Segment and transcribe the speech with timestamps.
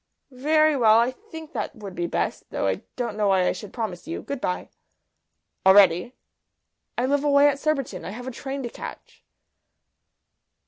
[0.31, 0.97] "Very well.
[0.97, 4.23] I think that would be best, though I don't know why I should promise you.
[4.23, 4.69] Good bye."
[5.63, 6.15] "Already?"
[6.97, 8.03] "I live away at Surbiton.
[8.03, 9.23] I have a train to catch."